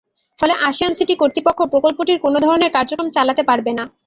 [0.39, 3.83] ফলে আশিয়ান সিটি কর্তৃপক্ষ প্রকল্পটির কোনো ধরনের কার্যক্রম চালাতে পারবে না।